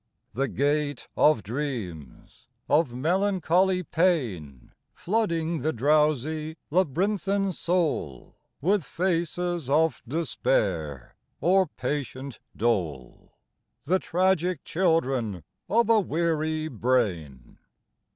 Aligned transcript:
The 0.31 0.47
Gate 0.47 1.07
of 1.15 1.43
Dreams, 1.43 2.47
of 2.67 2.91
melancholy 2.95 3.83
pain, 3.83 4.71
Flooding 4.95 5.59
the 5.59 5.71
drowsy 5.71 6.57
labyrinthine 6.71 7.51
soul 7.51 8.35
With 8.61 8.83
faces 8.83 9.69
of 9.69 10.01
despair 10.07 11.15
or 11.39 11.67
patient 11.67 12.39
dole 12.57 13.37
The 13.83 13.99
tragic 13.99 14.63
children 14.63 15.43
of 15.69 15.87
a 15.87 15.99
weary 15.99 16.67
brain. 16.67 17.59